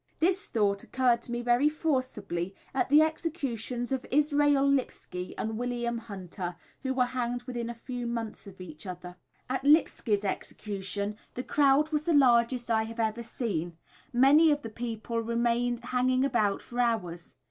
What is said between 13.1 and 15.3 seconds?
seen, many of the people